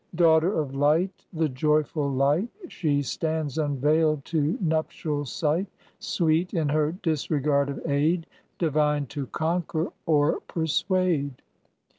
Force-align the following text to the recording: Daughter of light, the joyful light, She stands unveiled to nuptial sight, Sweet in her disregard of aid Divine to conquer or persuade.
Daughter 0.15 0.51
of 0.59 0.73
light, 0.73 1.27
the 1.31 1.47
joyful 1.47 2.09
light, 2.11 2.49
She 2.69 3.03
stands 3.03 3.59
unveiled 3.59 4.25
to 4.33 4.57
nuptial 4.59 5.25
sight, 5.27 5.67
Sweet 5.99 6.55
in 6.55 6.69
her 6.69 6.93
disregard 6.93 7.69
of 7.69 7.79
aid 7.87 8.25
Divine 8.57 9.05
to 9.13 9.27
conquer 9.27 9.91
or 10.07 10.39
persuade. 10.47 11.43